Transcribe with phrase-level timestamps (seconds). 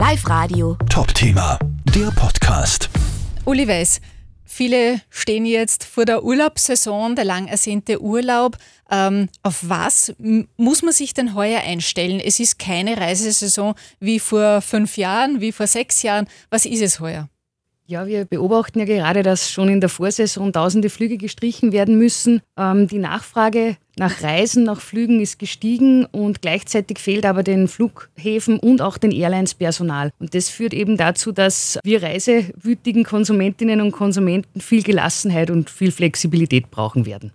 [0.00, 0.78] Live Radio.
[0.88, 1.58] Top-Thema,
[1.94, 2.88] der Podcast.
[3.44, 4.00] Uli Weiß,
[4.44, 8.56] viele stehen jetzt vor der Urlaubssaison, der lang ersehnte Urlaub.
[8.90, 10.14] Ähm, auf was
[10.56, 12.18] muss man sich denn heuer einstellen?
[12.18, 16.28] Es ist keine Reisesaison wie vor fünf Jahren, wie vor sechs Jahren.
[16.48, 17.28] Was ist es heuer?
[17.90, 22.40] Ja, wir beobachten ja gerade, dass schon in der Vorsaison tausende Flüge gestrichen werden müssen.
[22.56, 28.60] Ähm, die Nachfrage nach Reisen, nach Flügen ist gestiegen und gleichzeitig fehlt aber den Flughäfen
[28.60, 30.12] und auch den Airlines Personal.
[30.20, 35.90] Und das führt eben dazu, dass wir reisewütigen Konsumentinnen und Konsumenten viel Gelassenheit und viel
[35.90, 37.32] Flexibilität brauchen werden.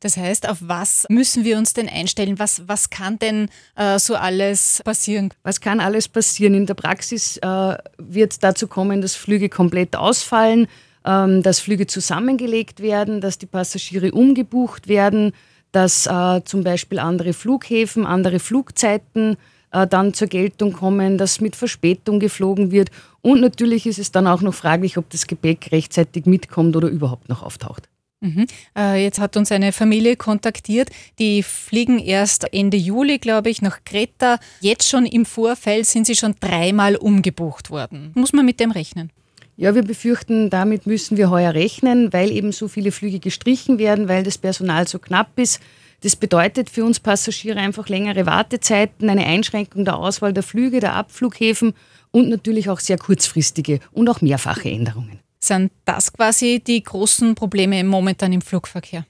[0.00, 2.38] Das heißt, auf was müssen wir uns denn einstellen?
[2.38, 5.30] Was, was kann denn äh, so alles passieren?
[5.42, 6.54] Was kann alles passieren?
[6.54, 10.68] In der Praxis äh, wird dazu kommen, dass Flüge komplett ausfallen,
[11.04, 15.32] ähm, dass Flüge zusammengelegt werden, dass die Passagiere umgebucht werden,
[15.72, 19.36] dass äh, zum Beispiel andere Flughäfen, andere Flugzeiten
[19.72, 22.90] äh, dann zur Geltung kommen, dass mit Verspätung geflogen wird.
[23.20, 27.28] Und natürlich ist es dann auch noch fraglich, ob das Gepäck rechtzeitig mitkommt oder überhaupt
[27.28, 27.88] noch auftaucht.
[28.20, 28.46] Mhm.
[28.76, 33.84] Äh, jetzt hat uns eine Familie kontaktiert, die fliegen erst Ende Juli, glaube ich, nach
[33.84, 34.38] Kreta.
[34.60, 38.10] Jetzt schon im Vorfeld sind sie schon dreimal umgebucht worden.
[38.14, 39.10] Muss man mit dem rechnen?
[39.56, 44.08] Ja, wir befürchten, damit müssen wir heuer rechnen, weil eben so viele Flüge gestrichen werden,
[44.08, 45.60] weil das Personal so knapp ist.
[46.02, 50.94] Das bedeutet für uns Passagiere einfach längere Wartezeiten, eine Einschränkung der Auswahl der Flüge, der
[50.94, 51.74] Abflughäfen
[52.12, 55.18] und natürlich auch sehr kurzfristige und auch mehrfache Änderungen.
[55.40, 59.06] Sind das quasi die großen Probleme momentan im Flugverkehr?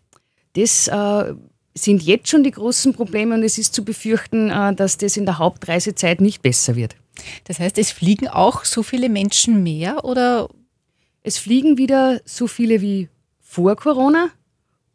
[0.54, 1.34] Das äh,
[1.74, 5.24] sind jetzt schon die großen Probleme und es ist zu befürchten, äh, dass das in
[5.24, 6.96] der Hauptreisezeit nicht besser wird.
[7.44, 10.48] Das heißt, es fliegen auch so viele Menschen mehr oder?
[11.22, 13.08] Es fliegen wieder so viele wie
[13.40, 14.30] vor Corona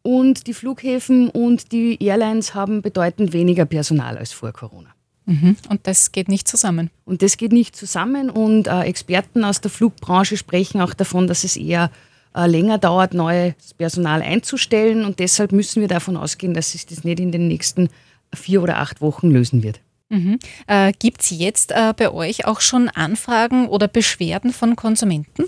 [0.02, 4.94] und die Flughäfen und die Airlines haben bedeutend weniger Personal als vor Corona.
[5.26, 5.56] Mhm.
[5.68, 6.90] Und das geht nicht zusammen.
[7.04, 8.30] Und das geht nicht zusammen.
[8.30, 11.90] Und äh, Experten aus der Flugbranche sprechen auch davon, dass es eher
[12.34, 15.04] äh, länger dauert, neues Personal einzustellen.
[15.04, 17.88] Und deshalb müssen wir davon ausgehen, dass sich das nicht in den nächsten
[18.34, 19.80] vier oder acht Wochen lösen wird.
[20.10, 20.38] Mhm.
[20.66, 25.44] Äh, Gibt es jetzt äh, bei euch auch schon Anfragen oder Beschwerden von Konsumenten?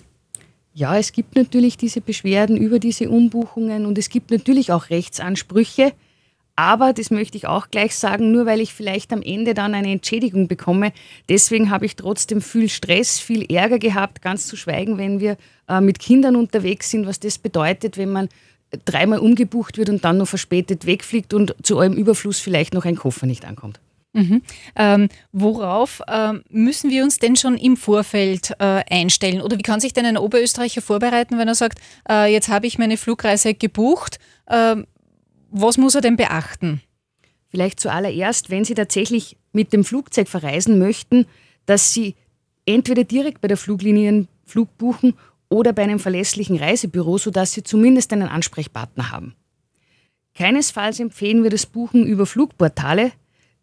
[0.72, 5.92] Ja, es gibt natürlich diese Beschwerden über diese Umbuchungen und es gibt natürlich auch Rechtsansprüche.
[6.56, 9.92] Aber, das möchte ich auch gleich sagen, nur weil ich vielleicht am Ende dann eine
[9.92, 10.92] Entschädigung bekomme,
[11.28, 15.36] deswegen habe ich trotzdem viel Stress, viel Ärger gehabt, ganz zu schweigen, wenn wir
[15.68, 18.28] äh, mit Kindern unterwegs sind, was das bedeutet, wenn man
[18.84, 22.96] dreimal umgebucht wird und dann noch verspätet wegfliegt und zu eurem Überfluss vielleicht noch ein
[22.96, 23.78] Koffer nicht ankommt.
[24.12, 24.40] Mhm.
[24.76, 29.42] Ähm, worauf ähm, müssen wir uns denn schon im Vorfeld äh, einstellen?
[29.42, 32.78] Oder wie kann sich denn ein Oberösterreicher vorbereiten, wenn er sagt, äh, jetzt habe ich
[32.78, 34.18] meine Flugreise gebucht?
[34.46, 34.76] Äh,
[35.50, 36.80] was muss er denn beachten?
[37.48, 41.26] Vielleicht zuallererst, wenn Sie tatsächlich mit dem Flugzeug verreisen möchten,
[41.64, 42.14] dass Sie
[42.66, 45.14] entweder direkt bei der Fluglinie einen Flug buchen
[45.48, 49.34] oder bei einem verlässlichen Reisebüro, sodass Sie zumindest einen Ansprechpartner haben.
[50.34, 53.12] Keinesfalls empfehlen wir das Buchen über Flugportale,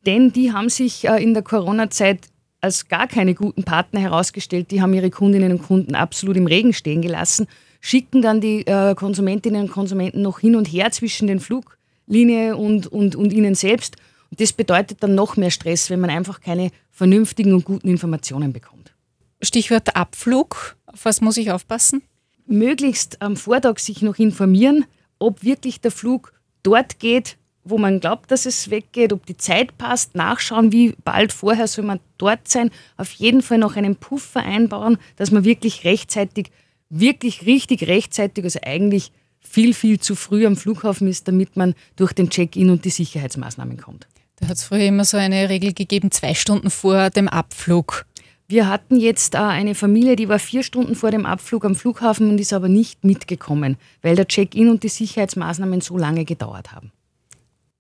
[0.06, 2.30] denn die haben sich äh, in der Corona-Zeit
[2.64, 4.72] als gar keine guten Partner herausgestellt.
[4.72, 7.48] Die haben ihre Kundinnen und Kunden absolut im Regen stehen gelassen
[7.84, 12.88] schicken dann die äh, Konsumentinnen und Konsumenten noch hin und her zwischen den Fluglinie und,
[12.88, 13.98] und, und ihnen selbst.
[14.32, 18.54] Und das bedeutet dann noch mehr Stress, wenn man einfach keine vernünftigen und guten Informationen
[18.54, 18.94] bekommt.
[19.42, 20.78] Stichwort Abflug.
[20.86, 22.02] Auf was muss ich aufpassen?
[22.46, 24.86] Möglichst am Vortag sich noch informieren,
[25.20, 26.32] ob wirklich der Flug
[26.64, 31.32] dort geht, wo man glaubt, dass es weggeht, ob die Zeit passt, nachschauen, wie bald
[31.32, 32.72] vorher soll man dort sein.
[32.98, 36.52] Auf jeden Fall noch einen Puffer einbauen, dass man wirklich rechtzeitig
[36.94, 42.14] wirklich richtig rechtzeitig, also eigentlich viel, viel zu früh am Flughafen ist, damit man durch
[42.14, 44.08] den Check-in und die Sicherheitsmaßnahmen kommt.
[44.38, 48.06] Da hat es früher immer so eine Regel gegeben, zwei Stunden vor dem Abflug.
[48.48, 52.40] Wir hatten jetzt eine Familie, die war vier Stunden vor dem Abflug am Flughafen und
[52.40, 56.92] ist aber nicht mitgekommen, weil der Check-in und die Sicherheitsmaßnahmen so lange gedauert haben.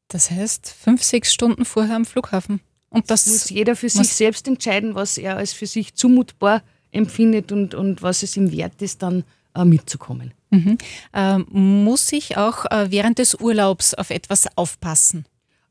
[0.07, 2.61] Das heißt, fünf, sechs Stunden vorher am Flughafen.
[2.89, 6.61] Und das muss jeder für sich selbst entscheiden, was er als für sich zumutbar
[6.91, 9.23] empfindet und, und was es ihm wert ist, dann
[9.55, 10.33] äh, mitzukommen.
[10.51, 10.77] Mhm.
[11.13, 15.25] Ähm, muss ich auch äh, während des Urlaubs auf etwas aufpassen?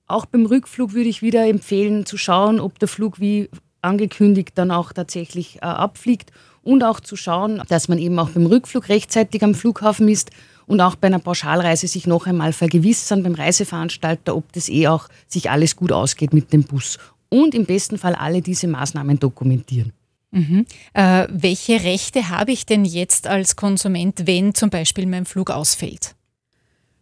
[0.08, 3.48] Auch beim Rückflug würde ich wieder empfehlen, zu schauen, ob der Flug wie
[3.80, 8.46] angekündigt dann auch tatsächlich äh, abfliegt und auch zu schauen, dass man eben auch beim
[8.46, 10.30] Rückflug rechtzeitig am Flughafen ist
[10.66, 15.08] und auch bei einer Pauschalreise sich noch einmal vergewissern beim Reiseveranstalter, ob das eh auch
[15.28, 16.98] sich alles gut ausgeht mit dem Bus
[17.28, 19.92] und im besten Fall alle diese Maßnahmen dokumentieren.
[20.30, 20.66] Mhm.
[20.94, 26.14] Äh, welche Rechte habe ich denn jetzt als Konsument, wenn zum Beispiel mein Flug ausfällt?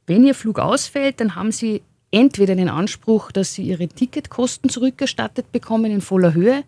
[0.06, 5.52] Wenn Ihr Flug ausfällt, dann haben Sie entweder den Anspruch, dass Sie Ihre Ticketkosten zurückerstattet
[5.52, 6.64] bekommen in voller Höhe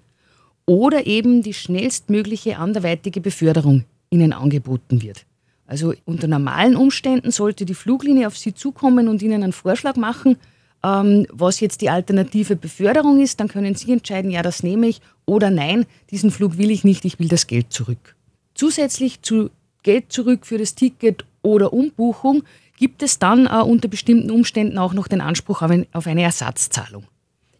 [0.66, 5.24] oder eben die schnellstmögliche anderweitige Beförderung ihnen angeboten wird.
[5.66, 10.36] Also unter normalen Umständen sollte die Fluglinie auf Sie zukommen und Ihnen einen Vorschlag machen,
[10.84, 13.40] ähm, was jetzt die alternative Beförderung ist.
[13.40, 17.04] Dann können Sie entscheiden, ja, das nehme ich oder nein, diesen Flug will ich nicht,
[17.04, 18.16] ich will das Geld zurück.
[18.54, 19.50] Zusätzlich zu
[19.82, 22.42] Geld zurück für das Ticket oder Umbuchung
[22.76, 26.22] gibt es dann äh, unter bestimmten Umständen auch noch den Anspruch auf, ein, auf eine
[26.22, 27.04] Ersatzzahlung.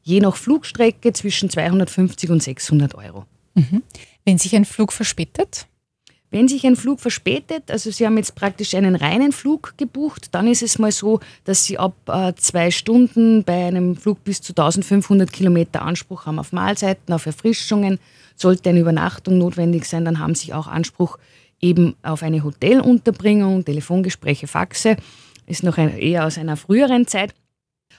[0.02, 3.24] Je nach Flugstrecke zwischen 250 und 600 Euro.
[3.54, 3.82] Mhm.
[4.24, 5.68] Wenn sich ein Flug verspätet?
[6.32, 10.48] Wenn sich ein Flug verspätet, also Sie haben jetzt praktisch einen reinen Flug gebucht, dann
[10.48, 14.52] ist es mal so, dass Sie ab äh, zwei Stunden bei einem Flug bis zu
[14.52, 17.98] 1500 Kilometer Anspruch haben auf Mahlzeiten, auf Erfrischungen.
[18.34, 21.18] Sollte eine Übernachtung notwendig sein, dann haben Sie auch Anspruch
[21.60, 24.96] eben auf eine Hotelunterbringung, Telefongespräche, Faxe.
[25.46, 27.34] Ist noch ein, eher aus einer früheren Zeit.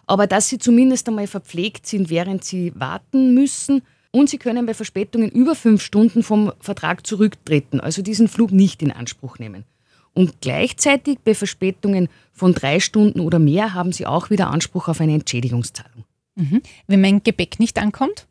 [0.08, 3.84] Aber dass Sie zumindest einmal verpflegt sind, während Sie warten müssen
[4.16, 8.84] und Sie können bei Verspätungen über fünf Stunden vom Vertrag zurücktreten, also diesen Flug nicht
[8.84, 9.66] in Anspruch nehmen.
[10.14, 15.02] Und gleichzeitig bei Verspätungen von drei Stunden oder mehr haben Sie auch wieder Anspruch auf
[15.02, 16.06] eine Entschädigungszahlung.
[16.36, 16.62] Mhm.
[16.86, 18.28] Wenn mein Gepäck nicht ankommt?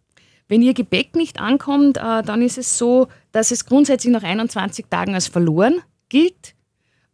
[0.47, 4.87] Wenn Ihr Gepäck nicht ankommt, äh, dann ist es so, dass es grundsätzlich nach 21
[4.89, 6.55] Tagen als verloren gilt.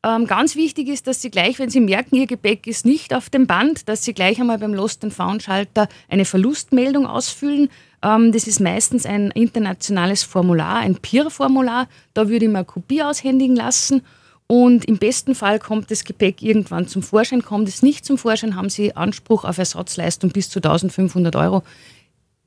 [0.05, 3.31] Ähm, ganz wichtig ist, dass Sie gleich, wenn Sie merken, Ihr Gepäck ist nicht auf
[3.31, 7.71] dem Band, dass Sie gleich einmal beim Lost and Found Schalter eine Verlustmeldung ausfüllen.
[8.03, 11.89] Ähm, das ist meistens ein internationales Formular, ein PIR-Formular.
[12.15, 14.03] Da würde ich mir eine Kopie aushändigen lassen.
[14.47, 17.43] Und im besten Fall kommt das Gepäck irgendwann zum Vorschein.
[17.43, 21.63] Kommt es nicht zum Vorschein, haben Sie Anspruch auf Ersatzleistung bis zu 1500 Euro,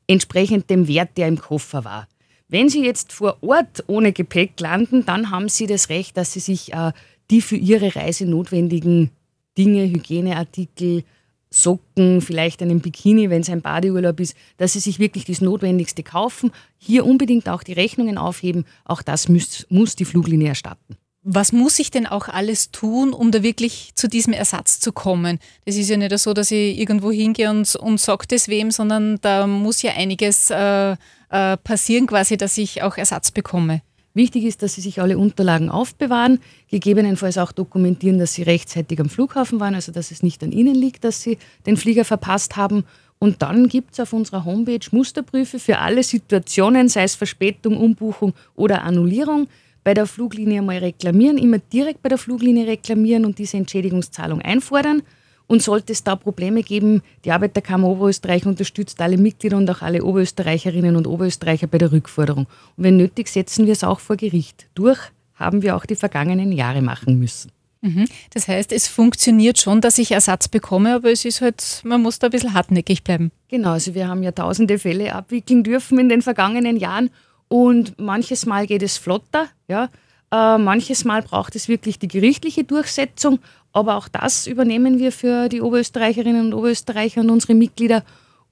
[0.08, 2.08] entsprechend dem Wert, der im Koffer war.
[2.48, 6.40] Wenn Sie jetzt vor Ort ohne Gepäck landen, dann haben Sie das Recht, dass Sie
[6.40, 6.92] sich äh,
[7.30, 9.12] die für Ihre Reise notwendigen
[9.58, 11.04] Dinge, Hygieneartikel,
[11.54, 16.02] Socken, vielleicht einen Bikini, wenn es ein Badeurlaub ist, dass sie sich wirklich das Notwendigste
[16.02, 16.52] kaufen.
[16.78, 18.66] Hier unbedingt auch die Rechnungen aufheben.
[18.86, 20.98] Auch das muss, muss die Fluglinie erstatten.
[21.24, 25.38] Was muss ich denn auch alles tun, um da wirklich zu diesem Ersatz zu kommen?
[25.66, 29.20] Das ist ja nicht so, dass ich irgendwo hingehe und, und sage das wem, sondern
[29.22, 30.96] da muss ja einiges äh,
[31.30, 33.84] äh, passieren, quasi, dass ich auch Ersatz bekomme.
[34.14, 39.10] Wichtig ist, dass Sie sich alle Unterlagen aufbewahren, gegebenenfalls auch dokumentieren, dass Sie rechtzeitig am
[39.10, 42.84] Flughafen waren, also dass es nicht an Ihnen liegt, dass Sie den Flieger verpasst haben.
[43.20, 48.34] Und dann gibt es auf unserer Homepage Musterbriefe für alle Situationen, sei es Verspätung, Umbuchung
[48.56, 49.48] oder Annullierung.
[49.84, 55.04] Bei der Fluglinie mal reklamieren, immer direkt bei der Fluglinie reklamieren und diese Entschädigungszahlung einfordern.
[55.52, 60.02] Und sollte es da Probleme geben, die Arbeiterkammer Oberösterreich unterstützt alle Mitglieder und auch alle
[60.02, 62.48] Oberösterreicherinnen und Oberösterreicher bei der Rückforderung.
[62.78, 64.68] Und wenn nötig, setzen wir es auch vor Gericht.
[64.76, 64.98] Durch
[65.36, 67.52] haben wir auch die vergangenen Jahre machen müssen.
[67.82, 68.06] Mhm.
[68.34, 72.18] Das heißt, es funktioniert schon, dass ich Ersatz bekomme, aber es ist halt, man muss
[72.18, 73.34] da ein bisschen hartnäckig bleiben.
[73.50, 77.10] Genau, also wir haben ja tausende Fälle abwickeln dürfen in den vergangenen Jahren
[77.50, 79.90] und manches Mal geht es flotter, ja.
[80.34, 83.40] Äh, manches Mal braucht es wirklich die gerichtliche Durchsetzung,
[83.74, 88.04] aber auch das übernehmen wir für die Oberösterreicherinnen und Oberösterreicher und unsere Mitglieder.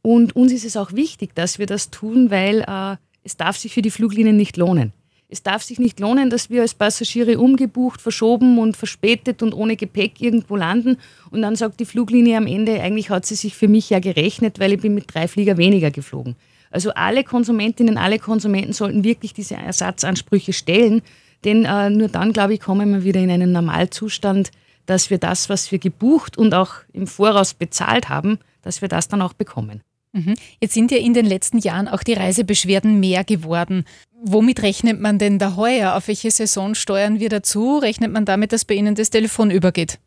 [0.01, 3.74] Und uns ist es auch wichtig, dass wir das tun, weil äh, es darf sich
[3.74, 4.94] für die Fluglinien nicht lohnen.
[5.31, 9.75] Es darf sich nicht lohnen, dass wir als Passagiere umgebucht, verschoben und verspätet und ohne
[9.75, 10.98] Gepäck irgendwo landen.
[11.30, 14.60] Und dann sagt die Fluglinie am Ende, eigentlich hat sie sich für mich ja gerechnet,
[14.60, 16.36] weil ich bin mit drei Flieger weniger geflogen.
[16.71, 21.04] Also alle Konsumentinnen, alle Konsumenten sollten wirklich diese Ersatzansprüche stellen.
[21.45, 24.49] Denn äh, nur dann, glaube ich, kommen wir wieder in einen Normalzustand,
[24.86, 29.07] dass wir das, was wir gebucht und auch im Voraus bezahlt haben, dass wir das
[29.07, 29.81] dann auch bekommen.
[30.12, 30.36] Mhm.
[30.59, 33.86] Jetzt sind ja in den letzten Jahren auch die Reisebeschwerden mehr geworden.
[34.21, 35.95] Womit rechnet man denn da heuer?
[35.95, 37.78] Auf welche Saison steuern wir dazu?
[37.78, 40.00] Rechnet man damit, dass bei Ihnen das Telefon übergeht?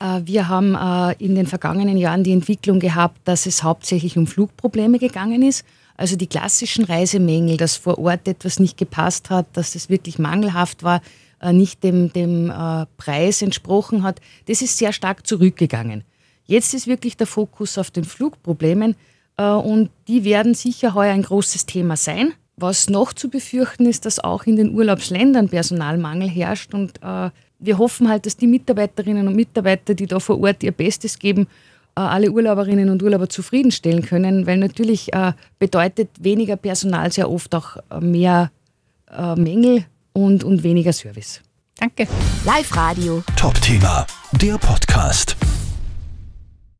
[0.00, 4.26] Äh, wir haben äh, in den vergangenen Jahren die Entwicklung gehabt, dass es hauptsächlich um
[4.26, 5.64] Flugprobleme gegangen ist.
[5.96, 10.82] Also die klassischen Reisemängel, dass vor Ort etwas nicht gepasst hat, dass es wirklich mangelhaft
[10.82, 11.00] war,
[11.50, 16.04] nicht dem, dem äh, Preis entsprochen hat, das ist sehr stark zurückgegangen.
[16.44, 18.94] Jetzt ist wirklich der Fokus auf den Flugproblemen
[19.38, 22.32] äh, und die werden sicher heuer ein großes Thema sein.
[22.56, 27.00] Was noch zu befürchten ist, dass auch in den Urlaubsländern Personalmangel herrscht und
[27.58, 31.48] wir hoffen halt, dass die Mitarbeiterinnen und Mitarbeiter, die da vor Ort ihr Bestes geben,
[31.94, 35.10] alle Urlauberinnen und Urlauber zufriedenstellen können, weil natürlich
[35.58, 38.52] bedeutet weniger Personal sehr oft auch mehr
[39.36, 41.40] Mängel und, und weniger Service.
[41.78, 42.06] Danke.
[42.44, 43.22] Live Radio.
[43.36, 45.36] Top Thema, der Podcast.